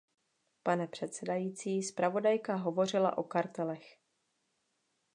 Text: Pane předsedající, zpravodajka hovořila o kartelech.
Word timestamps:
Pane 0.63 0.87
předsedající, 0.87 1.83
zpravodajka 1.83 2.55
hovořila 2.55 3.17
o 3.17 3.23
kartelech. 3.23 3.97